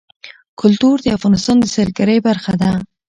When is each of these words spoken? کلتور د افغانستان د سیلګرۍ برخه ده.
کلتور 0.61 0.97
د 1.03 1.07
افغانستان 1.17 1.57
د 1.59 1.65
سیلګرۍ 1.75 2.17
برخه 2.27 2.53
ده. 2.61 2.71